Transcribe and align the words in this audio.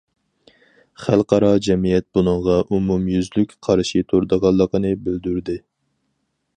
خەلقئارا 1.01 1.51
جەمئىيەت 1.67 2.07
بۇنىڭغا 2.19 2.55
ئومۇميۈزلۈك 2.63 3.55
قارشى 3.69 4.05
تۇرىدىغانلىقىنى 4.13 4.97
بىلدۈردى. 5.07 5.61